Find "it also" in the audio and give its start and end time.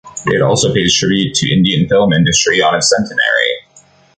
0.25-0.73